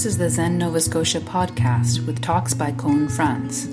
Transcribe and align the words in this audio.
This 0.00 0.14
is 0.14 0.16
the 0.16 0.30
Zen 0.30 0.56
Nova 0.56 0.80
Scotia 0.80 1.20
podcast 1.20 2.06
with 2.06 2.22
talks 2.22 2.54
by 2.54 2.72
Koun 2.72 3.12
Franz. 3.14 3.66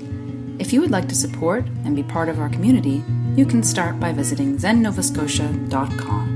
If 0.60 0.74
you 0.74 0.82
would 0.82 0.90
like 0.90 1.08
to 1.08 1.14
support 1.14 1.66
and 1.86 1.96
be 1.96 2.02
part 2.02 2.28
of 2.28 2.38
our 2.38 2.50
community, 2.50 3.02
you 3.34 3.46
can 3.46 3.62
start 3.62 3.98
by 3.98 4.12
visiting 4.12 4.58
zennovascotia.com. 4.58 6.28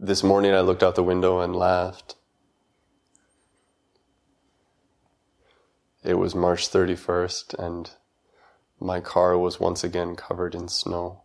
This 0.00 0.24
morning 0.24 0.52
I 0.52 0.60
looked 0.62 0.82
out 0.82 0.96
the 0.96 1.04
window 1.04 1.38
and 1.38 1.54
laughed. 1.54 2.16
It 6.02 6.14
was 6.14 6.34
March 6.34 6.68
31st 6.68 7.54
and 7.64 7.92
my 8.80 8.98
car 8.98 9.38
was 9.38 9.60
once 9.60 9.84
again 9.84 10.16
covered 10.16 10.56
in 10.56 10.66
snow. 10.66 11.22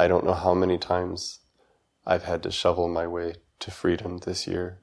I 0.00 0.06
don't 0.06 0.24
know 0.24 0.34
how 0.34 0.54
many 0.54 0.78
times 0.78 1.40
I've 2.06 2.22
had 2.22 2.44
to 2.44 2.52
shovel 2.52 2.86
my 2.86 3.08
way 3.08 3.34
to 3.58 3.72
freedom 3.72 4.18
this 4.18 4.46
year. 4.46 4.78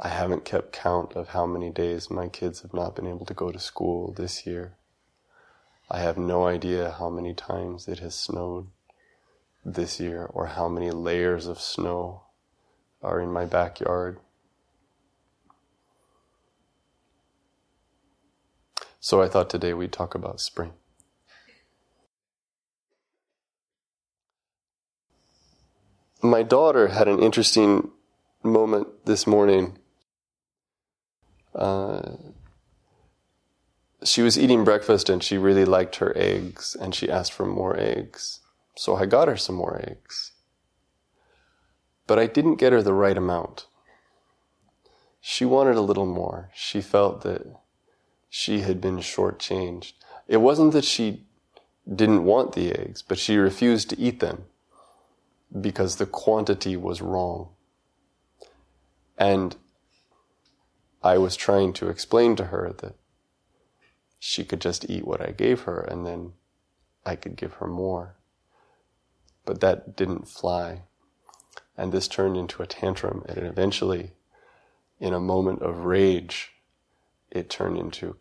I 0.00 0.08
haven't 0.08 0.46
kept 0.46 0.72
count 0.72 1.12
of 1.12 1.28
how 1.28 1.44
many 1.44 1.68
days 1.68 2.10
my 2.10 2.28
kids 2.28 2.62
have 2.62 2.72
not 2.72 2.96
been 2.96 3.06
able 3.06 3.26
to 3.26 3.34
go 3.34 3.52
to 3.52 3.58
school 3.58 4.10
this 4.10 4.46
year. 4.46 4.78
I 5.90 6.00
have 6.00 6.16
no 6.16 6.46
idea 6.46 6.96
how 6.98 7.10
many 7.10 7.34
times 7.34 7.86
it 7.86 7.98
has 7.98 8.14
snowed 8.14 8.68
this 9.62 10.00
year 10.00 10.30
or 10.32 10.46
how 10.46 10.66
many 10.66 10.90
layers 10.90 11.46
of 11.46 11.60
snow 11.60 12.22
are 13.02 13.20
in 13.20 13.30
my 13.30 13.44
backyard. 13.44 14.18
So 18.98 19.20
I 19.20 19.28
thought 19.28 19.50
today 19.50 19.74
we'd 19.74 19.92
talk 19.92 20.14
about 20.14 20.40
spring. 20.40 20.72
My 26.24 26.42
daughter 26.42 26.88
had 26.88 27.06
an 27.06 27.18
interesting 27.18 27.90
moment 28.42 29.04
this 29.04 29.26
morning. 29.26 29.76
Uh, 31.54 32.12
she 34.02 34.22
was 34.22 34.38
eating 34.38 34.64
breakfast 34.64 35.10
and 35.10 35.22
she 35.22 35.36
really 35.36 35.66
liked 35.66 35.96
her 35.96 36.14
eggs 36.16 36.74
and 36.80 36.94
she 36.94 37.10
asked 37.10 37.34
for 37.34 37.44
more 37.44 37.78
eggs. 37.78 38.40
So 38.74 38.96
I 38.96 39.04
got 39.04 39.28
her 39.28 39.36
some 39.36 39.56
more 39.56 39.78
eggs. 39.86 40.32
But 42.06 42.18
I 42.18 42.26
didn't 42.26 42.56
get 42.56 42.72
her 42.72 42.80
the 42.80 42.94
right 42.94 43.18
amount. 43.18 43.66
She 45.20 45.44
wanted 45.44 45.76
a 45.76 45.82
little 45.82 46.06
more. 46.06 46.48
She 46.54 46.80
felt 46.80 47.20
that 47.24 47.42
she 48.30 48.60
had 48.60 48.80
been 48.80 49.00
shortchanged. 49.00 49.92
It 50.26 50.38
wasn't 50.38 50.72
that 50.72 50.86
she 50.86 51.26
didn't 51.86 52.24
want 52.24 52.54
the 52.54 52.72
eggs, 52.72 53.02
but 53.02 53.18
she 53.18 53.36
refused 53.36 53.90
to 53.90 54.00
eat 54.00 54.20
them 54.20 54.46
because 55.60 55.96
the 55.96 56.06
quantity 56.06 56.76
was 56.76 57.00
wrong. 57.00 57.50
And 59.16 59.56
I 61.02 61.18
was 61.18 61.36
trying 61.36 61.72
to 61.74 61.88
explain 61.88 62.34
to 62.36 62.46
her 62.46 62.74
that 62.78 62.94
she 64.18 64.44
could 64.44 64.60
just 64.60 64.88
eat 64.88 65.06
what 65.06 65.20
I 65.20 65.32
gave 65.32 65.62
her 65.62 65.80
and 65.80 66.06
then 66.06 66.32
I 67.04 67.14
could 67.14 67.36
give 67.36 67.54
her 67.54 67.66
more. 67.66 68.16
But 69.44 69.60
that 69.60 69.96
didn't 69.96 70.28
fly. 70.28 70.82
And 71.76 71.92
this 71.92 72.08
turned 72.08 72.36
into 72.36 72.62
a 72.62 72.66
tantrum 72.66 73.22
and 73.28 73.38
eventually, 73.38 74.12
in 74.98 75.12
a 75.12 75.20
moment 75.20 75.60
of 75.62 75.84
rage, 75.84 76.52
it 77.30 77.50
turned 77.50 77.76
into 77.76 78.16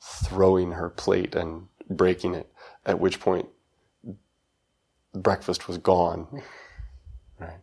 throwing 0.00 0.72
her 0.72 0.90
plate 0.90 1.34
and 1.34 1.68
breaking 1.88 2.34
it, 2.34 2.52
at 2.84 2.98
which 2.98 3.20
point 3.20 3.48
breakfast 5.14 5.68
was 5.68 5.78
gone. 5.78 6.42
right? 7.38 7.60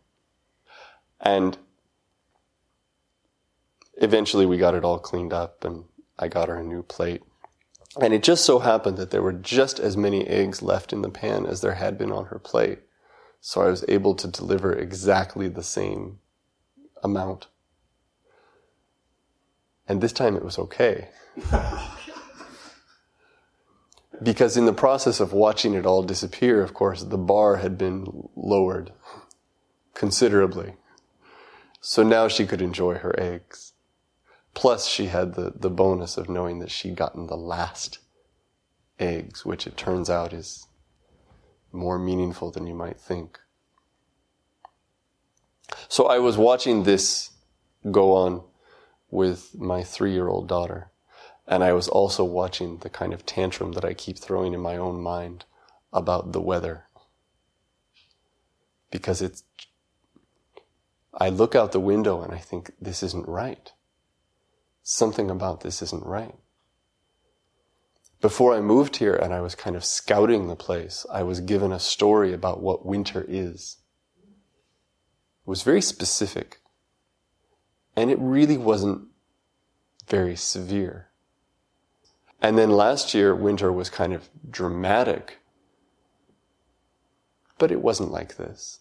And 1.20 1.56
eventually 3.94 4.46
we 4.46 4.58
got 4.58 4.74
it 4.74 4.84
all 4.84 4.98
cleaned 4.98 5.32
up 5.32 5.64
and 5.64 5.84
I 6.18 6.28
got 6.28 6.48
her 6.48 6.56
a 6.56 6.64
new 6.64 6.82
plate. 6.82 7.22
And 8.00 8.14
it 8.14 8.22
just 8.22 8.44
so 8.44 8.58
happened 8.58 8.96
that 8.96 9.10
there 9.10 9.22
were 9.22 9.32
just 9.32 9.78
as 9.78 9.96
many 9.96 10.26
eggs 10.26 10.62
left 10.62 10.92
in 10.92 11.02
the 11.02 11.10
pan 11.10 11.44
as 11.44 11.60
there 11.60 11.74
had 11.74 11.98
been 11.98 12.10
on 12.10 12.26
her 12.26 12.38
plate. 12.38 12.80
So 13.40 13.60
I 13.60 13.66
was 13.66 13.84
able 13.88 14.14
to 14.14 14.28
deliver 14.28 14.72
exactly 14.72 15.48
the 15.48 15.62
same 15.62 16.20
amount. 17.02 17.48
And 19.86 20.00
this 20.00 20.12
time 20.12 20.36
it 20.36 20.44
was 20.44 20.58
okay. 20.58 21.08
because 24.22 24.56
in 24.56 24.66
the 24.66 24.72
process 24.72 25.20
of 25.20 25.32
watching 25.32 25.74
it 25.74 25.86
all 25.86 26.02
disappear, 26.02 26.62
of 26.62 26.74
course, 26.74 27.02
the 27.02 27.18
bar 27.18 27.56
had 27.56 27.76
been 27.78 28.28
lowered 28.36 28.92
considerably. 29.94 30.74
So 31.80 32.02
now 32.02 32.28
she 32.28 32.46
could 32.46 32.62
enjoy 32.62 32.94
her 32.96 33.18
eggs. 33.18 33.72
Plus, 34.54 34.86
she 34.86 35.06
had 35.06 35.34
the, 35.34 35.52
the 35.56 35.70
bonus 35.70 36.16
of 36.16 36.28
knowing 36.28 36.58
that 36.60 36.70
she'd 36.70 36.96
gotten 36.96 37.26
the 37.26 37.36
last 37.36 37.98
eggs, 38.98 39.44
which 39.44 39.66
it 39.66 39.76
turns 39.76 40.08
out 40.08 40.32
is 40.32 40.66
more 41.72 41.98
meaningful 41.98 42.50
than 42.50 42.66
you 42.66 42.74
might 42.74 43.00
think. 43.00 43.38
So 45.88 46.06
I 46.06 46.18
was 46.18 46.36
watching 46.36 46.82
this 46.82 47.30
go 47.90 48.12
on 48.12 48.42
with 49.10 49.58
my 49.58 49.82
three 49.82 50.12
year 50.12 50.28
old 50.28 50.48
daughter. 50.48 50.91
And 51.52 51.62
I 51.62 51.74
was 51.74 51.86
also 51.86 52.24
watching 52.24 52.78
the 52.78 52.88
kind 52.88 53.12
of 53.12 53.26
tantrum 53.26 53.72
that 53.72 53.84
I 53.84 53.92
keep 53.92 54.18
throwing 54.18 54.54
in 54.54 54.60
my 54.60 54.78
own 54.78 55.02
mind 55.02 55.44
about 55.92 56.32
the 56.32 56.40
weather. 56.40 56.86
Because 58.90 59.20
it's, 59.20 59.44
I 61.12 61.28
look 61.28 61.54
out 61.54 61.72
the 61.72 61.78
window 61.78 62.22
and 62.22 62.32
I 62.32 62.38
think, 62.38 62.72
this 62.80 63.02
isn't 63.02 63.28
right. 63.28 63.70
Something 64.82 65.30
about 65.30 65.60
this 65.60 65.82
isn't 65.82 66.06
right. 66.06 66.34
Before 68.22 68.54
I 68.54 68.62
moved 68.62 68.96
here 68.96 69.14
and 69.14 69.34
I 69.34 69.42
was 69.42 69.54
kind 69.54 69.76
of 69.76 69.84
scouting 69.84 70.48
the 70.48 70.56
place, 70.56 71.04
I 71.12 71.22
was 71.22 71.40
given 71.40 71.70
a 71.70 71.78
story 71.78 72.32
about 72.32 72.62
what 72.62 72.86
winter 72.86 73.26
is. 73.28 73.76
It 75.44 75.50
was 75.50 75.64
very 75.64 75.82
specific. 75.82 76.62
And 77.94 78.10
it 78.10 78.18
really 78.18 78.56
wasn't 78.56 79.08
very 80.08 80.34
severe. 80.34 81.10
And 82.42 82.58
then 82.58 82.70
last 82.70 83.14
year, 83.14 83.36
winter 83.36 83.72
was 83.72 83.88
kind 83.88 84.12
of 84.12 84.28
dramatic. 84.50 85.38
But 87.56 87.70
it 87.70 87.80
wasn't 87.80 88.10
like 88.10 88.36
this. 88.36 88.80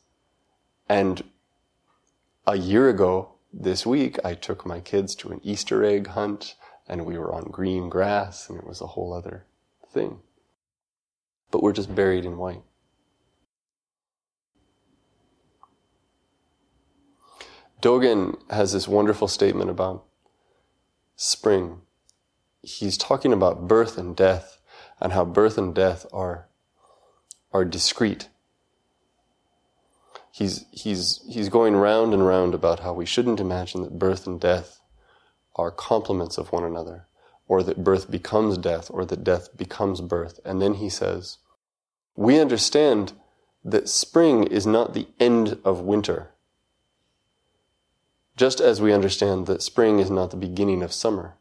And 0.89 1.23
a 2.47 2.57
year 2.57 2.89
ago, 2.89 3.35
this 3.53 3.85
week, 3.85 4.17
I 4.25 4.33
took 4.33 4.65
my 4.65 4.79
kids 4.79 5.13
to 5.15 5.29
an 5.29 5.39
Easter 5.43 5.85
egg 5.85 6.07
hunt 6.07 6.55
and 6.87 7.05
we 7.05 7.17
were 7.17 7.33
on 7.33 7.43
green 7.51 7.87
grass 7.87 8.49
and 8.49 8.57
it 8.57 8.65
was 8.65 8.81
a 8.81 8.87
whole 8.87 9.13
other 9.13 9.45
thing. 9.87 10.19
But 11.51 11.61
we're 11.61 11.71
just 11.71 11.93
buried 11.93 12.25
in 12.25 12.37
white. 12.37 12.63
Dogen 17.81 18.39
has 18.49 18.73
this 18.73 18.87
wonderful 18.87 19.27
statement 19.27 19.69
about 19.69 20.05
spring 21.15 21.81
he's 22.61 22.97
talking 22.97 23.33
about 23.33 23.67
birth 23.67 23.97
and 23.97 24.15
death 24.15 24.59
and 24.99 25.13
how 25.13 25.25
birth 25.25 25.57
and 25.57 25.73
death 25.73 26.05
are, 26.13 26.47
are 27.51 27.65
discrete. 27.65 28.29
He's, 30.31 30.65
he's, 30.71 31.21
he's 31.29 31.49
going 31.49 31.75
round 31.75 32.13
and 32.13 32.25
round 32.25 32.53
about 32.53 32.81
how 32.81 32.93
we 32.93 33.05
shouldn't 33.05 33.39
imagine 33.39 33.81
that 33.83 33.99
birth 33.99 34.25
and 34.27 34.39
death 34.39 34.79
are 35.55 35.71
complements 35.71 36.37
of 36.37 36.51
one 36.51 36.63
another, 36.63 37.07
or 37.47 37.61
that 37.63 37.83
birth 37.83 38.09
becomes 38.09 38.57
death, 38.57 38.89
or 38.89 39.03
that 39.05 39.23
death 39.23 39.55
becomes 39.57 39.99
birth. 39.99 40.39
And 40.45 40.61
then 40.61 40.75
he 40.75 40.89
says, 40.89 41.39
we 42.15 42.39
understand 42.39 43.13
that 43.65 43.89
spring 43.89 44.43
is 44.43 44.65
not 44.65 44.93
the 44.93 45.07
end 45.19 45.59
of 45.65 45.81
winter, 45.81 46.31
just 48.37 48.61
as 48.61 48.81
we 48.81 48.93
understand 48.93 49.47
that 49.47 49.61
spring 49.61 49.99
is 49.99 50.09
not 50.09 50.31
the 50.31 50.37
beginning 50.37 50.81
of 50.81 50.93
summer. 50.93 51.35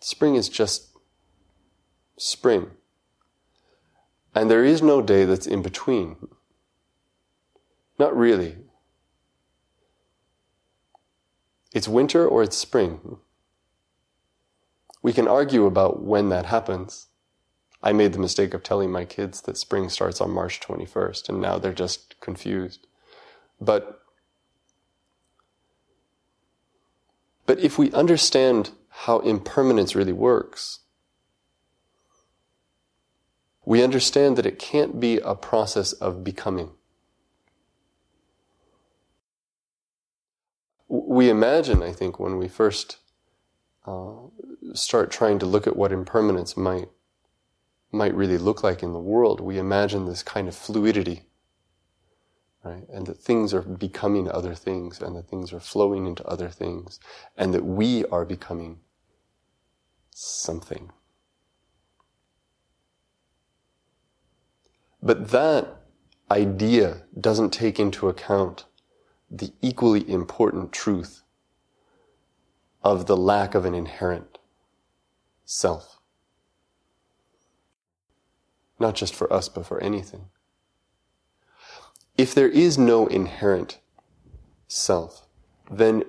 Spring 0.00 0.34
is 0.34 0.48
just 0.48 0.96
spring. 2.16 2.70
And 4.34 4.50
there 4.50 4.64
is 4.64 4.82
no 4.82 5.00
day 5.00 5.24
that's 5.24 5.46
in 5.46 5.62
between. 5.62 6.16
Not 7.98 8.16
really. 8.16 8.56
It's 11.72 11.88
winter 11.88 12.26
or 12.26 12.42
it's 12.42 12.56
spring. 12.56 13.18
We 15.02 15.12
can 15.12 15.28
argue 15.28 15.66
about 15.66 16.02
when 16.02 16.28
that 16.30 16.46
happens. 16.46 17.06
I 17.82 17.92
made 17.92 18.12
the 18.12 18.18
mistake 18.18 18.54
of 18.54 18.62
telling 18.62 18.90
my 18.90 19.04
kids 19.04 19.40
that 19.42 19.56
spring 19.56 19.88
starts 19.88 20.20
on 20.20 20.30
March 20.30 20.60
21st, 20.60 21.28
and 21.28 21.40
now 21.40 21.58
they're 21.58 21.72
just 21.72 22.18
confused. 22.20 22.86
But, 23.60 24.02
but 27.44 27.58
if 27.60 27.78
we 27.78 27.92
understand 27.92 28.70
how 29.00 29.18
impermanence 29.18 29.94
really 29.94 30.12
works, 30.12 30.80
we 33.64 33.82
understand 33.82 34.38
that 34.38 34.46
it 34.46 34.58
can't 34.58 34.98
be 34.98 35.18
a 35.18 35.34
process 35.34 35.92
of 35.92 36.24
becoming. 36.24 36.70
We 40.88 41.28
imagine, 41.28 41.82
I 41.82 41.92
think, 41.92 42.18
when 42.18 42.38
we 42.38 42.48
first 42.48 42.96
uh, 43.86 44.14
start 44.72 45.10
trying 45.10 45.38
to 45.40 45.46
look 45.46 45.66
at 45.66 45.76
what 45.76 45.92
impermanence 45.92 46.56
might 46.56 46.88
might 47.92 48.14
really 48.14 48.38
look 48.38 48.62
like 48.62 48.82
in 48.82 48.92
the 48.92 48.98
world, 48.98 49.40
we 49.40 49.58
imagine 49.58 50.04
this 50.06 50.22
kind 50.22 50.48
of 50.48 50.54
fluidity, 50.54 51.22
right? 52.64 52.82
And 52.92 53.06
that 53.06 53.18
things 53.18 53.54
are 53.54 53.62
becoming 53.62 54.28
other 54.28 54.54
things, 54.54 55.00
and 55.00 55.14
that 55.16 55.28
things 55.28 55.52
are 55.52 55.60
flowing 55.60 56.06
into 56.06 56.26
other 56.26 56.48
things, 56.48 56.98
and 57.36 57.54
that 57.54 57.64
we 57.64 58.04
are 58.06 58.24
becoming 58.24 58.80
something. 60.18 60.90
But 65.02 65.28
that 65.28 65.82
idea 66.30 67.02
doesn't 67.20 67.50
take 67.50 67.78
into 67.78 68.08
account 68.08 68.64
the 69.30 69.52
equally 69.60 70.10
important 70.10 70.72
truth 70.72 71.22
of 72.82 73.04
the 73.04 73.16
lack 73.16 73.54
of 73.54 73.66
an 73.66 73.74
inherent 73.74 74.38
self. 75.44 76.00
Not 78.80 78.94
just 78.94 79.14
for 79.14 79.30
us, 79.30 79.50
but 79.50 79.66
for 79.66 79.82
anything. 79.82 80.30
If 82.16 82.34
there 82.34 82.48
is 82.48 82.78
no 82.78 83.06
inherent 83.06 83.80
self, 84.66 85.26
then 85.70 86.04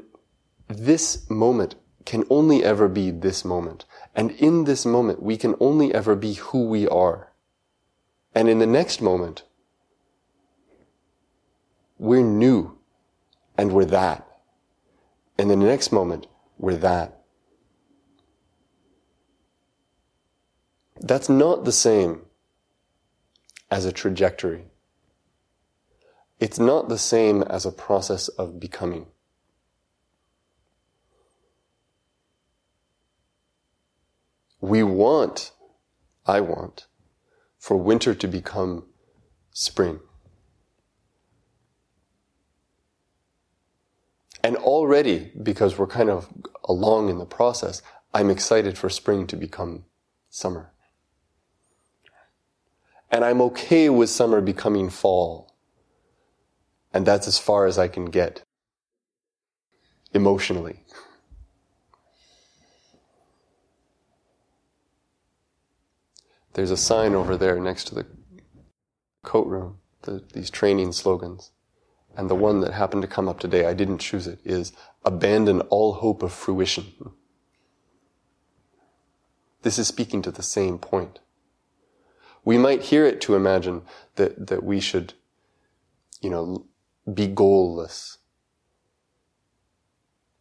this 0.70 1.30
moment 1.30 1.76
can 2.08 2.24
only 2.30 2.64
ever 2.64 2.88
be 2.88 3.12
this 3.12 3.44
moment. 3.44 3.84
And 4.16 4.32
in 4.32 4.64
this 4.64 4.86
moment, 4.86 5.22
we 5.22 5.36
can 5.36 5.56
only 5.60 5.94
ever 5.94 6.16
be 6.16 6.36
who 6.36 6.66
we 6.66 6.88
are. 6.88 7.34
And 8.34 8.48
in 8.48 8.60
the 8.60 8.66
next 8.66 9.02
moment, 9.02 9.44
we're 12.00 12.24
new 12.24 12.78
and 13.58 13.74
we're 13.74 13.84
that. 13.84 14.26
And 15.38 15.52
in 15.52 15.60
the 15.60 15.66
next 15.66 15.92
moment, 15.92 16.28
we're 16.58 16.78
that. 16.78 17.24
That's 21.02 21.28
not 21.28 21.66
the 21.66 21.74
same 21.74 22.22
as 23.70 23.84
a 23.84 23.92
trajectory. 23.92 24.68
It's 26.40 26.58
not 26.58 26.88
the 26.88 26.98
same 26.98 27.44
as 27.44 27.66
a 27.66 27.72
process 27.72 28.30
of 28.30 28.62
becoming. 28.62 29.08
We 34.60 34.84
want, 34.84 35.52
I 36.26 36.42
want, 36.42 36.88
for 37.60 37.78
winter 37.78 38.16
to 38.16 38.28
become 38.28 38.86
spring. 39.52 40.00
And 44.44 44.56
already, 44.56 45.32
because 45.42 45.78
we're 45.78 45.88
kind 45.88 46.10
of 46.10 46.28
along 46.66 47.10
in 47.10 47.18
the 47.18 47.26
process, 47.26 47.82
I'm 48.14 48.30
excited 48.30 48.78
for 48.78 48.90
spring 48.90 49.28
to 49.28 49.36
become 49.36 49.86
summer. 50.30 50.72
And 53.12 53.24
I'm 53.24 53.42
okay 53.42 53.90
with 53.90 54.10
summer 54.10 54.42
becoming 54.42 54.90
fall. 54.90 55.56
And 56.94 57.06
that's 57.06 57.28
as 57.28 57.40
far 57.40 57.66
as 57.66 57.78
I 57.78 57.88
can 57.88 58.06
get 58.06 58.44
emotionally. 60.14 60.84
There's 66.58 66.72
a 66.72 66.76
sign 66.76 67.14
over 67.14 67.38
there 67.38 67.60
next 67.60 67.84
to 67.86 67.94
the 67.94 68.08
coat 69.22 69.46
room, 69.46 69.78
the, 70.02 70.24
these 70.34 70.50
training 70.50 70.92
slogans. 70.94 71.52
And 72.16 72.32
the 72.32 72.36
one 72.36 72.62
that 72.62 72.74
happened 72.74 73.04
to 73.04 73.08
come 73.08 73.30
up 73.30 73.40
today, 73.40 73.68
I 73.68 73.76
didn't 73.76 74.00
choose 74.00 74.26
it, 74.26 74.40
is 74.44 74.74
abandon 75.06 75.62
all 75.70 75.94
hope 75.94 76.24
of 76.24 76.34
fruition. 76.34 77.12
This 79.62 79.78
is 79.78 79.88
speaking 79.88 80.24
to 80.24 80.32
the 80.32 80.42
same 80.42 80.80
point. 80.80 81.20
We 82.44 82.58
might 82.58 82.86
hear 82.86 83.06
it 83.06 83.22
to 83.22 83.36
imagine 83.36 83.84
that, 84.16 84.48
that 84.48 84.64
we 84.64 84.80
should, 84.80 85.14
you 86.22 86.32
know, 86.32 86.66
be 87.14 87.28
goalless. 87.28 88.18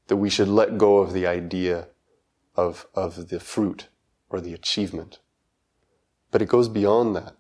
That 0.07 0.17
we 0.17 0.31
should 0.31 0.49
let 0.49 0.79
go 0.79 0.97
of 0.97 1.13
the 1.13 1.27
idea 1.27 1.89
of, 2.55 2.87
of 2.95 3.29
the 3.29 3.39
fruit 3.39 3.89
or 4.31 4.41
the 4.41 4.55
achievement. 4.55 5.19
But 6.37 6.43
it 6.43 6.51
goes 6.51 6.69
beyond 6.69 7.17
that. 7.17 7.35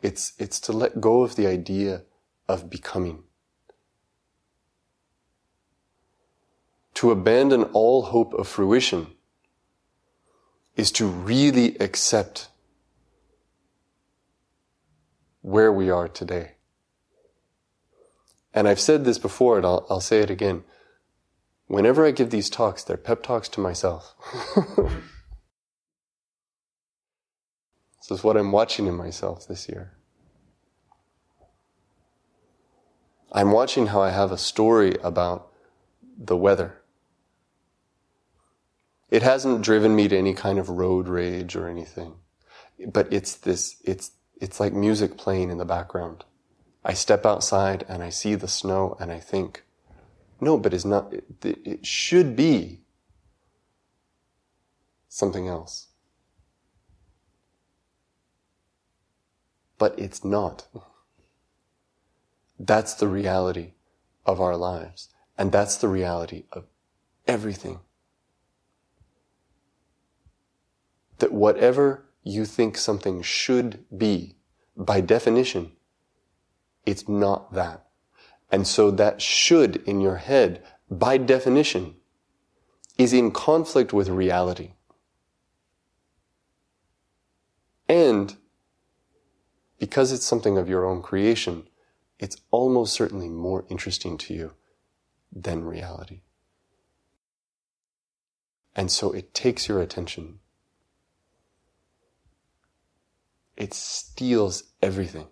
It's, 0.00 0.32
it's 0.38 0.58
to 0.60 0.72
let 0.72 1.02
go 1.02 1.20
of 1.20 1.36
the 1.36 1.46
idea 1.46 2.04
of 2.48 2.70
becoming. 2.70 3.24
To 6.94 7.10
abandon 7.10 7.64
all 7.74 8.04
hope 8.04 8.32
of 8.32 8.48
fruition 8.48 9.08
is 10.76 10.90
to 10.92 11.06
really 11.06 11.76
accept 11.76 12.48
where 15.42 15.70
we 15.70 15.90
are 15.90 16.08
today. 16.08 16.52
And 18.54 18.66
I've 18.66 18.80
said 18.80 19.04
this 19.04 19.18
before 19.18 19.58
and 19.58 19.66
I'll, 19.66 19.86
I'll 19.90 20.00
say 20.00 20.20
it 20.20 20.30
again. 20.30 20.64
Whenever 21.66 22.06
I 22.06 22.12
give 22.12 22.30
these 22.30 22.48
talks, 22.48 22.82
they're 22.82 22.96
pep 22.96 23.22
talks 23.22 23.50
to 23.50 23.60
myself. 23.60 24.14
This 28.08 28.18
is 28.18 28.24
what 28.24 28.38
I'm 28.38 28.52
watching 28.52 28.86
in 28.86 28.94
myself 28.94 29.46
this 29.46 29.68
year. 29.68 29.92
I'm 33.30 33.52
watching 33.52 33.88
how 33.88 34.00
I 34.00 34.10
have 34.10 34.32
a 34.32 34.38
story 34.38 34.96
about 35.02 35.52
the 36.16 36.36
weather. 36.36 36.80
It 39.10 39.22
hasn't 39.22 39.62
driven 39.62 39.94
me 39.94 40.08
to 40.08 40.16
any 40.16 40.32
kind 40.32 40.58
of 40.58 40.70
road 40.70 41.06
rage 41.06 41.54
or 41.54 41.68
anything. 41.68 42.14
But 42.90 43.12
it's 43.12 43.34
this, 43.34 43.76
it's, 43.84 44.12
it's 44.40 44.58
like 44.58 44.72
music 44.72 45.18
playing 45.18 45.50
in 45.50 45.58
the 45.58 45.64
background. 45.66 46.24
I 46.82 46.94
step 46.94 47.26
outside 47.26 47.84
and 47.88 48.02
I 48.02 48.08
see 48.08 48.34
the 48.34 48.48
snow 48.48 48.96
and 48.98 49.12
I 49.12 49.20
think, 49.20 49.64
no, 50.40 50.56
but 50.56 50.72
it's 50.72 50.84
not, 50.84 51.12
it, 51.12 51.24
it 51.42 51.86
should 51.86 52.36
be 52.36 52.80
something 55.08 55.46
else. 55.46 55.87
But 59.78 59.98
it's 59.98 60.24
not. 60.24 60.66
That's 62.58 62.94
the 62.94 63.08
reality 63.08 63.74
of 64.26 64.40
our 64.40 64.56
lives. 64.56 65.08
And 65.38 65.52
that's 65.52 65.76
the 65.76 65.88
reality 65.88 66.44
of 66.52 66.64
everything. 67.26 67.78
That 71.18 71.32
whatever 71.32 72.04
you 72.24 72.44
think 72.44 72.76
something 72.76 73.22
should 73.22 73.84
be, 73.96 74.36
by 74.76 75.00
definition, 75.00 75.72
it's 76.84 77.08
not 77.08 77.54
that. 77.54 77.86
And 78.50 78.66
so 78.66 78.90
that 78.90 79.22
should 79.22 79.76
in 79.88 80.00
your 80.00 80.16
head, 80.16 80.62
by 80.90 81.18
definition, 81.18 81.94
is 82.96 83.12
in 83.12 83.30
conflict 83.30 83.92
with 83.92 84.08
reality. 84.08 84.72
And 87.88 88.36
because 89.78 90.12
it's 90.12 90.26
something 90.26 90.58
of 90.58 90.68
your 90.68 90.84
own 90.84 91.00
creation, 91.02 91.68
it's 92.18 92.36
almost 92.50 92.92
certainly 92.92 93.28
more 93.28 93.64
interesting 93.68 94.18
to 94.18 94.34
you 94.34 94.54
than 95.32 95.64
reality. 95.64 96.22
And 98.74 98.90
so 98.90 99.12
it 99.12 99.32
takes 99.34 99.68
your 99.68 99.80
attention. 99.80 100.40
It 103.56 103.72
steals 103.74 104.64
everything. 104.82 105.28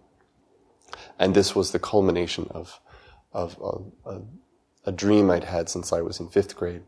And 1.19 1.33
this 1.33 1.55
was 1.55 1.71
the 1.71 1.79
culmination 1.79 2.47
of, 2.51 2.79
of 3.33 3.57
a, 4.05 4.09
a, 4.09 4.21
a 4.85 4.91
dream 4.91 5.31
I'd 5.31 5.45
had 5.45 5.69
since 5.69 5.91
I 5.91 6.01
was 6.01 6.19
in 6.19 6.29
fifth 6.29 6.55
grade. 6.55 6.83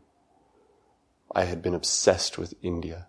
I 1.34 1.44
had 1.44 1.62
been 1.62 1.74
obsessed 1.74 2.38
with 2.38 2.54
India 2.62 3.08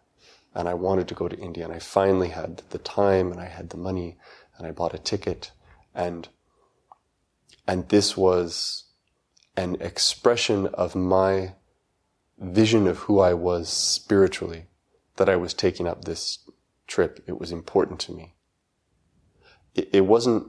and 0.53 0.67
I 0.67 0.73
wanted 0.73 1.07
to 1.07 1.15
go 1.15 1.27
to 1.27 1.37
India 1.37 1.63
and 1.63 1.73
I 1.73 1.79
finally 1.79 2.29
had 2.29 2.61
the 2.69 2.77
time 2.77 3.31
and 3.31 3.39
I 3.39 3.45
had 3.45 3.69
the 3.69 3.77
money 3.77 4.17
and 4.57 4.67
I 4.67 4.71
bought 4.71 4.93
a 4.93 4.99
ticket 4.99 5.51
and 5.95 6.27
and 7.67 7.87
this 7.89 8.17
was 8.17 8.85
an 9.55 9.77
expression 9.79 10.67
of 10.67 10.95
my 10.95 11.53
vision 12.39 12.87
of 12.87 12.99
who 12.99 13.19
I 13.19 13.33
was 13.33 13.69
spiritually 13.69 14.65
that 15.17 15.29
I 15.29 15.35
was 15.35 15.53
taking 15.53 15.87
up 15.87 16.03
this 16.05 16.39
trip. 16.87 17.23
It 17.27 17.39
was 17.39 17.51
important 17.51 17.99
to 18.01 18.13
me. 18.13 18.35
It, 19.75 19.89
it 19.93 20.01
wasn't 20.01 20.47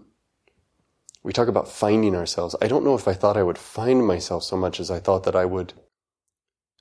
We 1.22 1.32
talk 1.32 1.48
about 1.48 1.68
finding 1.68 2.16
ourselves. 2.16 2.56
I 2.60 2.66
don't 2.66 2.84
know 2.84 2.94
if 2.94 3.06
I 3.06 3.12
thought 3.14 3.36
I 3.36 3.42
would 3.42 3.58
find 3.58 4.06
myself 4.06 4.42
so 4.42 4.56
much 4.56 4.80
as 4.80 4.90
I 4.90 4.98
thought 4.98 5.24
that 5.24 5.36
I 5.36 5.44
would 5.44 5.72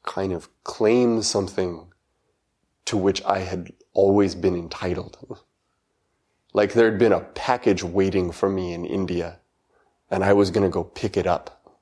kind 0.04 0.34
of 0.34 0.50
claim 0.64 1.22
something 1.22 1.92
to 2.86 2.98
which 2.98 3.24
I 3.24 3.40
had 3.40 3.72
always 3.94 4.36
been 4.36 4.56
entitled. 4.56 5.18
Like 6.54 6.74
there 6.74 6.90
had 6.90 7.00
been 7.00 7.14
a 7.14 7.22
package 7.22 7.82
waiting 7.82 8.34
for 8.34 8.50
me 8.50 8.74
in 8.74 8.84
India 8.84 9.40
and 10.10 10.24
I 10.24 10.34
was 10.34 10.52
going 10.52 10.66
to 10.66 10.70
go 10.70 10.84
pick 10.84 11.16
it 11.16 11.26
up. 11.26 11.78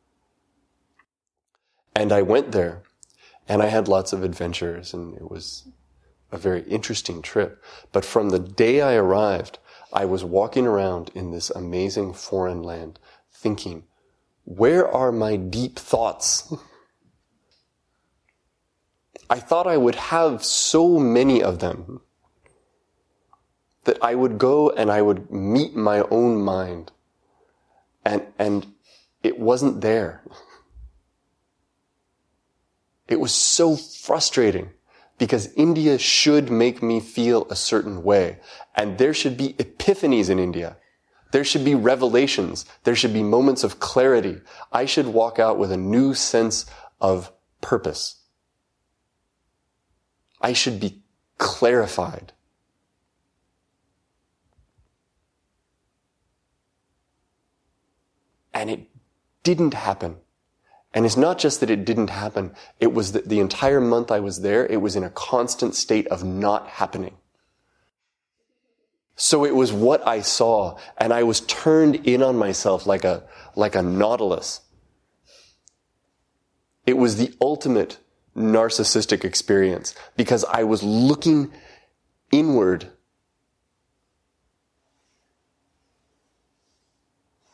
And 1.95 2.11
I 2.11 2.21
went 2.21 2.51
there 2.51 2.83
and 3.47 3.63
I 3.63 3.65
had 3.65 3.87
lots 3.87 4.13
of 4.13 4.23
adventures 4.23 4.93
and 4.93 5.15
it 5.15 5.29
was 5.29 5.67
a 6.31 6.37
very 6.37 6.61
interesting 6.63 7.23
trip. 7.23 7.63
But 7.91 8.05
from 8.05 8.29
the 8.29 8.37
day 8.37 8.81
I 8.81 8.93
arrived, 8.93 9.57
I 9.91 10.05
was 10.05 10.23
walking 10.23 10.67
around 10.67 11.09
in 11.15 11.31
this 11.31 11.49
amazing 11.49 12.13
foreign 12.13 12.61
land 12.61 12.99
thinking, 13.31 13.85
where 14.43 14.87
are 14.87 15.11
my 15.11 15.35
deep 15.35 15.77
thoughts? 15.77 16.53
I 19.29 19.39
thought 19.39 19.67
I 19.67 19.77
would 19.77 19.95
have 19.95 20.43
so 20.43 20.99
many 20.99 21.41
of 21.41 21.59
them 21.59 22.01
that 23.83 23.97
I 24.01 24.15
would 24.15 24.37
go 24.37 24.69
and 24.69 24.91
I 24.91 25.01
would 25.01 25.31
meet 25.31 25.75
my 25.75 26.01
own 26.11 26.41
mind 26.41 26.91
and, 28.03 28.25
and 28.37 28.73
it 29.23 29.39
wasn't 29.39 29.81
there. 29.81 30.23
It 33.07 33.19
was 33.19 33.33
so 33.33 33.75
frustrating 33.75 34.69
because 35.19 35.53
India 35.53 35.99
should 35.99 36.49
make 36.49 36.81
me 36.81 36.99
feel 36.99 37.45
a 37.49 37.55
certain 37.55 38.03
way 38.03 38.39
and 38.73 38.97
there 38.97 39.13
should 39.13 39.37
be 39.37 39.53
epiphanies 39.53 40.29
in 40.29 40.39
India. 40.39 40.77
There 41.31 41.43
should 41.43 41.63
be 41.63 41.75
revelations. 41.75 42.65
There 42.85 42.95
should 42.95 43.13
be 43.13 43.21
moments 43.21 43.63
of 43.63 43.79
clarity. 43.79 44.41
I 44.71 44.85
should 44.85 45.07
walk 45.07 45.37
out 45.37 45.59
with 45.59 45.71
a 45.71 45.77
new 45.77 46.15
sense 46.15 46.65
of 46.99 47.31
purpose. 47.61 48.21
I 50.41 50.53
should 50.53 50.79
be 50.79 51.03
clarified. 51.37 52.31
And 58.53 58.69
it 58.69 58.87
didn't 59.43 59.73
happen. 59.73 60.17
And 60.93 61.05
it's 61.05 61.17
not 61.17 61.37
just 61.37 61.59
that 61.59 61.69
it 61.69 61.85
didn't 61.85 62.09
happen. 62.09 62.51
It 62.79 62.93
was 62.93 63.11
that 63.11 63.29
the 63.29 63.39
entire 63.39 63.79
month 63.79 64.11
I 64.11 64.19
was 64.19 64.41
there, 64.41 64.65
it 64.65 64.81
was 64.81 64.95
in 64.95 65.03
a 65.03 65.09
constant 65.09 65.75
state 65.75 66.07
of 66.07 66.23
not 66.23 66.67
happening. 66.67 67.17
So 69.15 69.45
it 69.45 69.53
was 69.53 69.71
what 69.71 70.07
I 70.07 70.21
saw, 70.21 70.77
and 70.97 71.13
I 71.13 71.23
was 71.23 71.41
turned 71.41 72.07
in 72.07 72.23
on 72.23 72.37
myself 72.37 72.87
like 72.87 73.03
a, 73.03 73.23
like 73.55 73.75
a 73.75 73.83
nautilus. 73.83 74.61
It 76.87 76.97
was 76.97 77.17
the 77.17 77.33
ultimate 77.41 77.97
narcissistic 78.35 79.25
experience 79.25 79.93
because 80.15 80.45
I 80.45 80.63
was 80.63 80.81
looking 80.81 81.51
inward 82.31 82.87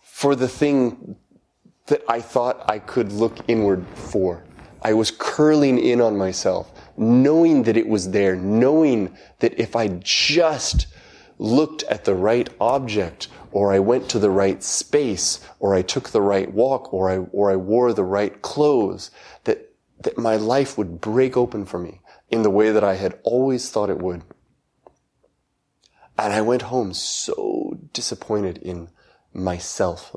for 0.03 0.35
the 0.35 0.47
thing 0.47 1.17
that 1.87 2.03
I 2.07 2.21
thought 2.21 2.69
I 2.69 2.79
could 2.79 3.11
look 3.11 3.37
inward 3.47 3.85
for. 3.93 4.43
I 4.81 4.93
was 4.93 5.11
curling 5.11 5.77
in 5.77 6.01
on 6.01 6.17
myself, 6.17 6.71
knowing 6.97 7.63
that 7.63 7.77
it 7.77 7.87
was 7.87 8.11
there, 8.11 8.35
knowing 8.35 9.15
that 9.39 9.59
if 9.59 9.75
I 9.75 9.87
just 10.01 10.87
looked 11.37 11.83
at 11.83 12.05
the 12.05 12.15
right 12.15 12.49
object, 12.59 13.27
or 13.51 13.73
I 13.73 13.79
went 13.79 14.09
to 14.09 14.19
the 14.19 14.29
right 14.29 14.61
space, 14.63 15.39
or 15.59 15.75
I 15.75 15.81
took 15.81 16.09
the 16.09 16.21
right 16.21 16.51
walk, 16.51 16.93
or 16.93 17.09
I, 17.09 17.17
or 17.17 17.51
I 17.51 17.55
wore 17.55 17.93
the 17.93 18.03
right 18.03 18.41
clothes, 18.41 19.11
that, 19.43 19.73
that 20.01 20.17
my 20.17 20.35
life 20.35 20.77
would 20.77 21.01
break 21.01 21.35
open 21.35 21.65
for 21.65 21.79
me 21.79 22.01
in 22.29 22.43
the 22.43 22.49
way 22.49 22.71
that 22.71 22.83
I 22.83 22.95
had 22.95 23.19
always 23.23 23.69
thought 23.69 23.89
it 23.89 23.99
would. 23.99 24.23
And 26.17 26.33
I 26.33 26.41
went 26.41 26.63
home 26.63 26.93
so 26.93 27.77
disappointed 27.91 28.57
in 28.59 28.89
myself. 29.33 30.15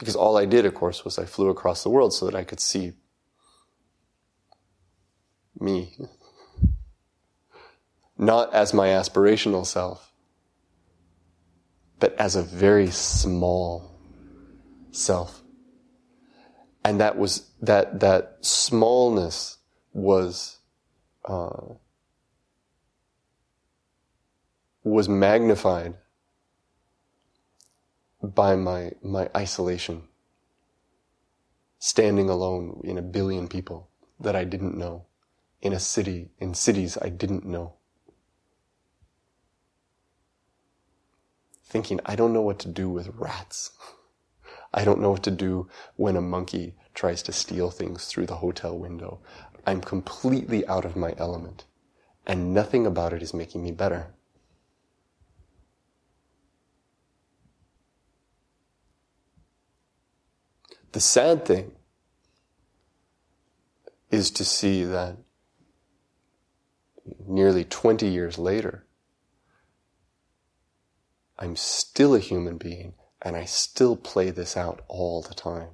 Because 0.00 0.16
all 0.16 0.38
I 0.38 0.46
did, 0.46 0.64
of 0.64 0.74
course, 0.74 1.04
was 1.04 1.18
I 1.18 1.26
flew 1.26 1.50
across 1.50 1.82
the 1.82 1.90
world 1.90 2.14
so 2.14 2.24
that 2.24 2.34
I 2.34 2.42
could 2.42 2.58
see 2.58 2.94
me. 5.60 5.94
Not 8.16 8.54
as 8.54 8.72
my 8.72 8.88
aspirational 8.88 9.66
self, 9.66 10.10
but 11.98 12.14
as 12.18 12.34
a 12.34 12.42
very 12.42 12.90
small 12.90 14.00
self. 14.90 15.42
And 16.82 16.98
that 17.02 17.18
was, 17.18 17.50
that, 17.60 18.00
that 18.00 18.38
smallness 18.40 19.58
was, 19.92 20.60
uh, 21.26 21.74
was 24.82 25.10
magnified 25.10 25.94
by 28.22 28.56
my, 28.56 28.92
my 29.02 29.28
isolation. 29.36 30.02
Standing 31.78 32.28
alone 32.28 32.80
in 32.84 32.98
a 32.98 33.02
billion 33.02 33.48
people 33.48 33.88
that 34.18 34.36
I 34.36 34.44
didn't 34.44 34.76
know. 34.76 35.06
In 35.62 35.72
a 35.72 35.80
city, 35.80 36.30
in 36.38 36.54
cities 36.54 36.98
I 37.00 37.08
didn't 37.08 37.44
know. 37.44 37.74
Thinking, 41.64 42.00
I 42.04 42.16
don't 42.16 42.32
know 42.32 42.42
what 42.42 42.58
to 42.60 42.68
do 42.68 42.88
with 42.88 43.14
rats. 43.14 43.70
I 44.74 44.84
don't 44.84 45.00
know 45.00 45.10
what 45.10 45.22
to 45.24 45.30
do 45.30 45.68
when 45.96 46.16
a 46.16 46.20
monkey 46.20 46.74
tries 46.94 47.22
to 47.24 47.32
steal 47.32 47.70
things 47.70 48.06
through 48.06 48.26
the 48.26 48.36
hotel 48.36 48.76
window. 48.78 49.20
I'm 49.66 49.80
completely 49.80 50.66
out 50.66 50.84
of 50.84 50.96
my 50.96 51.14
element. 51.18 51.64
And 52.26 52.54
nothing 52.54 52.86
about 52.86 53.12
it 53.12 53.22
is 53.22 53.34
making 53.34 53.62
me 53.62 53.72
better. 53.72 54.14
The 60.92 61.00
sad 61.00 61.44
thing 61.44 61.72
is 64.10 64.30
to 64.32 64.44
see 64.44 64.84
that 64.84 65.16
nearly 67.26 67.64
20 67.64 68.06
years 68.08 68.38
later, 68.38 68.84
I'm 71.38 71.56
still 71.56 72.14
a 72.14 72.18
human 72.18 72.58
being 72.58 72.94
and 73.22 73.36
I 73.36 73.44
still 73.44 73.96
play 73.96 74.30
this 74.30 74.56
out 74.56 74.82
all 74.88 75.22
the 75.22 75.34
time. 75.34 75.68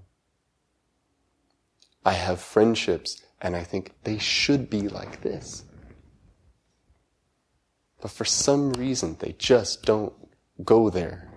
I 2.04 2.12
have 2.12 2.40
friendships 2.40 3.23
and 3.40 3.56
I 3.56 3.64
think 3.64 3.92
they 4.04 4.18
should 4.18 4.70
be 4.70 4.88
like 4.88 5.23
this. 5.23 5.64
But 8.00 8.11
for 8.11 8.25
some 8.25 8.73
reason, 8.75 9.16
they 9.18 9.35
just 9.38 9.85
don't 9.85 10.12
go 10.64 10.90
there. 10.90 11.28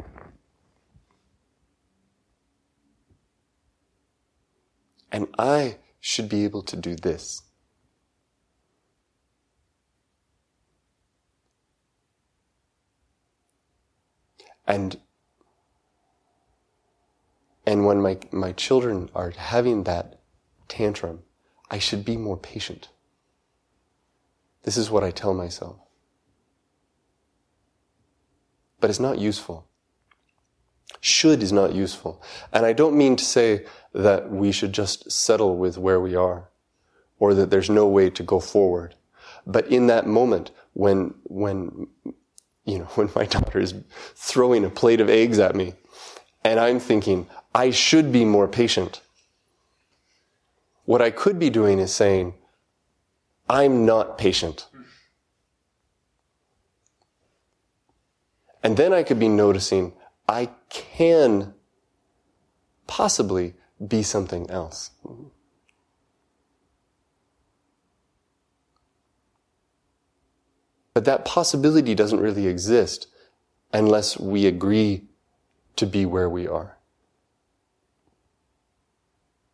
And 5.11 5.27
I 5.37 5.77
should 5.99 6.29
be 6.29 6.43
able 6.43 6.63
to 6.63 6.75
do 6.75 6.95
this. 6.95 7.41
And 14.67 14.97
and 17.65 17.85
when 17.85 18.01
my, 18.01 18.17
my 18.31 18.51
children 18.51 19.11
are 19.13 19.29
having 19.29 19.83
that 19.83 20.19
tantrum, 20.67 21.19
I 21.69 21.77
should 21.77 22.03
be 22.03 22.17
more 22.17 22.35
patient. 22.35 22.89
This 24.63 24.75
is 24.75 24.89
what 24.89 25.03
I 25.03 25.11
tell 25.11 25.35
myself. 25.35 25.77
But 28.79 28.89
it's 28.89 28.99
not 28.99 29.19
useful. 29.19 29.67
Should 30.99 31.43
is 31.43 31.51
not 31.51 31.75
useful. 31.75 32.23
And 32.51 32.65
I 32.65 32.73
don't 32.73 32.97
mean 32.97 33.15
to 33.17 33.23
say 33.23 33.65
that 33.93 34.29
we 34.29 34.51
should 34.51 34.73
just 34.73 35.11
settle 35.11 35.57
with 35.57 35.77
where 35.77 35.99
we 35.99 36.15
are 36.15 36.49
or 37.19 37.33
that 37.33 37.49
there's 37.49 37.69
no 37.69 37.87
way 37.87 38.09
to 38.09 38.23
go 38.23 38.39
forward. 38.39 38.95
But 39.45 39.67
in 39.67 39.87
that 39.87 40.07
moment, 40.07 40.51
when, 40.73 41.13
when, 41.23 41.87
you 42.65 42.79
know, 42.79 42.85
when 42.95 43.09
my 43.15 43.25
daughter 43.25 43.59
is 43.59 43.73
throwing 44.15 44.63
a 44.65 44.69
plate 44.69 45.01
of 45.01 45.09
eggs 45.09 45.39
at 45.39 45.55
me 45.55 45.73
and 46.43 46.59
I'm 46.59 46.79
thinking, 46.79 47.27
I 47.53 47.71
should 47.71 48.11
be 48.11 48.25
more 48.25 48.47
patient. 48.47 49.01
What 50.85 51.01
I 51.01 51.11
could 51.11 51.37
be 51.37 51.49
doing 51.49 51.79
is 51.79 51.93
saying, 51.93 52.33
I'm 53.49 53.85
not 53.85 54.17
patient. 54.17 54.67
And 58.63 58.77
then 58.77 58.93
I 58.93 59.03
could 59.03 59.19
be 59.19 59.29
noticing, 59.29 59.93
I 60.27 60.49
can 60.69 61.53
possibly 62.87 63.53
be 63.85 64.03
something 64.03 64.49
else. 64.49 64.91
But 70.93 71.05
that 71.05 71.23
possibility 71.23 71.95
doesn't 71.95 72.19
really 72.19 72.47
exist 72.47 73.07
unless 73.71 74.19
we 74.19 74.45
agree 74.45 75.05
to 75.75 75.85
be 75.85 76.05
where 76.05 76.29
we 76.29 76.47
are. 76.47 76.77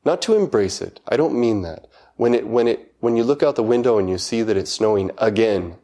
Not 0.04 0.22
to 0.24 0.36
embrace 0.36 0.82
it. 0.82 1.00
I 1.08 1.18
don't 1.18 1.40
mean 1.40 1.62
that. 1.64 1.88
When 2.16 2.34
it, 2.34 2.48
when 2.48 2.68
it, 2.68 2.94
when 3.00 3.18
you 3.18 3.24
look 3.24 3.44
out 3.44 3.56
the 3.56 3.64
window 3.64 3.98
and 3.98 4.10
you 4.10 4.18
see 4.18 4.42
that 4.44 4.58
it's 4.58 4.72
snowing 4.72 5.12
again, 5.18 5.76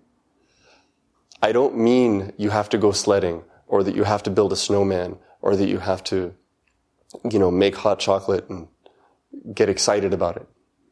I 1.41 1.51
don't 1.51 1.77
mean 1.77 2.33
you 2.38 2.51
have 2.51 2.69
to 2.69 2.77
go 2.77 2.91
sledding 2.91 3.43
or 3.67 3.83
that 3.83 3.95
you 3.95 4.03
have 4.03 4.24
to 4.24 4.29
build 4.29 4.53
a 4.53 4.55
snowman 4.55 5.17
or 5.41 5.55
that 5.55 5.67
you 5.67 5.79
have 5.79 6.03
to, 6.05 6.36
you 7.29 7.39
know, 7.39 7.51
make 7.51 7.75
hot 7.75 7.99
chocolate 7.99 8.49
and 8.49 8.67
get 9.53 9.69
excited 9.69 10.13
about 10.13 10.37
it. 10.37 10.47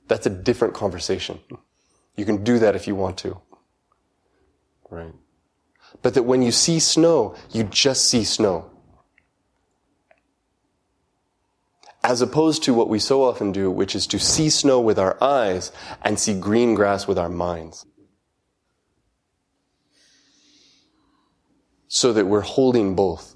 That's 0.08 0.26
a 0.26 0.30
different 0.30 0.74
conversation. 0.74 1.40
You 2.16 2.26
can 2.26 2.44
do 2.44 2.60
that 2.60 2.76
if 2.76 2.88
you 2.88 2.96
want 2.96 3.18
to. 3.20 3.40
Right. 4.90 5.14
But 6.02 6.14
that 6.16 6.24
when 6.24 6.42
you 6.42 6.52
see 6.52 6.80
snow, 6.80 7.36
you 7.52 7.64
just 7.64 8.06
see 8.10 8.24
snow. 8.24 8.72
As 12.04 12.22
opposed 12.22 12.64
to 12.64 12.74
what 12.74 12.90
we 12.90 12.98
so 13.00 13.24
often 13.24 13.52
do, 13.52 13.70
which 13.70 13.96
is 13.96 14.08
to 14.08 14.20
see 14.20 14.50
snow 14.50 14.80
with 14.80 14.98
our 14.98 15.22
eyes 15.22 15.72
and 16.02 16.18
see 16.18 16.40
green 16.40 16.74
grass 16.74 17.08
with 17.08 17.18
our 17.18 17.30
minds. 17.30 17.86
So 21.88 22.14
that 22.14 22.26
we're 22.26 22.42
holding 22.42 22.96
both. 22.96 23.36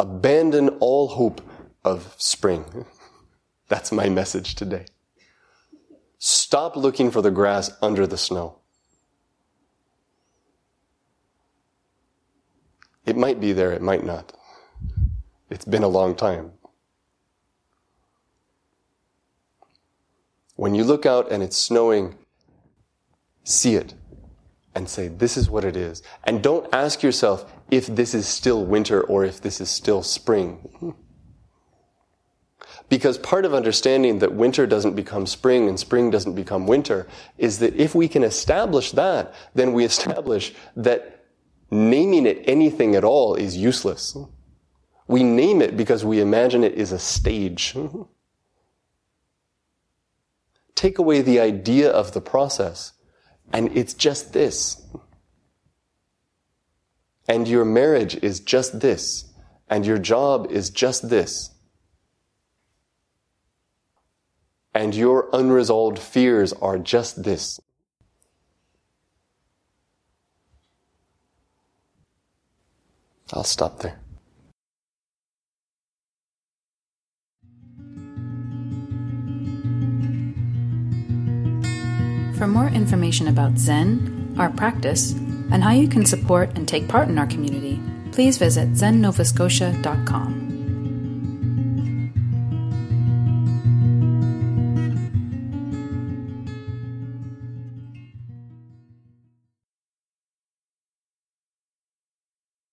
Abandon 0.00 0.68
all 0.80 1.08
hope 1.08 1.40
of 1.84 2.14
spring. 2.18 2.86
That's 3.68 3.90
my 3.90 4.08
message 4.08 4.54
today. 4.54 4.86
Stop 6.18 6.76
looking 6.76 7.10
for 7.10 7.22
the 7.22 7.30
grass 7.30 7.70
under 7.82 8.06
the 8.06 8.18
snow. 8.18 8.58
It 13.06 13.16
might 13.16 13.40
be 13.40 13.52
there, 13.52 13.72
it 13.72 13.82
might 13.82 14.04
not. 14.04 14.32
It's 15.50 15.64
been 15.64 15.82
a 15.82 15.88
long 15.88 16.14
time. 16.14 16.52
When 20.56 20.74
you 20.74 20.84
look 20.84 21.06
out 21.06 21.30
and 21.30 21.42
it's 21.42 21.56
snowing, 21.56 22.16
see 23.44 23.76
it 23.76 23.94
and 24.74 24.88
say, 24.88 25.08
this 25.08 25.36
is 25.36 25.48
what 25.48 25.64
it 25.64 25.76
is. 25.76 26.02
And 26.24 26.42
don't 26.42 26.68
ask 26.74 27.02
yourself 27.02 27.50
if 27.70 27.86
this 27.86 28.14
is 28.14 28.26
still 28.26 28.64
winter 28.64 29.00
or 29.00 29.24
if 29.24 29.40
this 29.40 29.60
is 29.60 29.68
still 29.68 30.02
spring. 30.02 30.94
Because 32.88 33.18
part 33.18 33.44
of 33.44 33.52
understanding 33.52 34.20
that 34.20 34.32
winter 34.32 34.66
doesn't 34.66 34.94
become 34.94 35.26
spring 35.26 35.68
and 35.68 35.78
spring 35.78 36.10
doesn't 36.10 36.34
become 36.34 36.66
winter 36.66 37.06
is 37.36 37.58
that 37.58 37.76
if 37.76 37.94
we 37.94 38.08
can 38.08 38.24
establish 38.24 38.92
that, 38.92 39.34
then 39.54 39.74
we 39.74 39.84
establish 39.84 40.54
that 40.76 41.26
naming 41.70 42.26
it 42.26 42.42
anything 42.46 42.94
at 42.94 43.04
all 43.04 43.34
is 43.34 43.56
useless. 43.56 44.16
We 45.06 45.22
name 45.22 45.60
it 45.60 45.76
because 45.76 46.04
we 46.04 46.20
imagine 46.20 46.64
it 46.64 46.74
is 46.74 46.92
a 46.92 46.98
stage. 46.98 47.76
Take 50.74 50.98
away 50.98 51.22
the 51.22 51.40
idea 51.40 51.90
of 51.90 52.12
the 52.12 52.20
process, 52.20 52.92
and 53.52 53.76
it's 53.76 53.94
just 53.94 54.32
this. 54.32 54.86
And 57.28 57.46
your 57.46 57.64
marriage 57.64 58.16
is 58.22 58.40
just 58.40 58.80
this, 58.80 59.26
and 59.68 59.84
your 59.84 59.98
job 59.98 60.50
is 60.50 60.70
just 60.70 61.10
this. 61.10 61.50
and 64.78 64.94
your 64.94 65.28
unresolved 65.32 65.98
fears 65.98 66.52
are 66.52 66.78
just 66.78 67.24
this. 67.24 67.60
I'll 73.32 73.42
stop 73.42 73.80
there. 73.80 73.98
For 82.38 82.46
more 82.46 82.68
information 82.68 83.26
about 83.26 83.58
Zen, 83.58 84.36
our 84.38 84.48
practice, 84.48 85.12
and 85.50 85.62
how 85.62 85.72
you 85.72 85.88
can 85.88 86.04
support 86.04 86.50
and 86.56 86.66
take 86.66 86.88
part 86.88 87.08
in 87.08 87.18
our 87.18 87.26
community, 87.26 87.80
please 88.12 88.38
visit 88.38 88.72
zennovascotia.com. 88.72 90.47